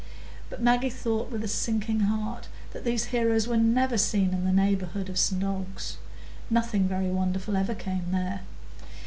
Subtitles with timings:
[0.49, 4.51] But Maggie thought with a sinking heart that these heroes were never seen in the
[4.51, 5.97] neighbourhood of St Ogg's;
[6.49, 8.41] nothing very wonderful ever came there.